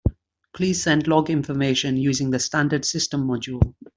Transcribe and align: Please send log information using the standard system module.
Please 0.55 0.81
send 0.81 1.05
log 1.07 1.29
information 1.29 1.95
using 1.95 2.31
the 2.31 2.39
standard 2.39 2.85
system 2.85 3.27
module. 3.27 3.75